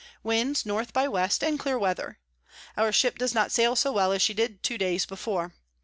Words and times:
Wind 0.23 0.63
N. 0.65 0.87
by 0.93 1.03
W. 1.05 1.27
and 1.43 1.59
clear 1.59 1.77
Weather. 1.77 2.17
Our 2.75 2.91
Ship 2.91 3.15
does 3.19 3.35
not 3.35 3.51
sail 3.51 3.75
so 3.75 3.91
well 3.91 4.11
as 4.11 4.23
she 4.23 4.33
did 4.33 4.63
two 4.63 4.79
days 4.79 5.05
before. 5.05 5.53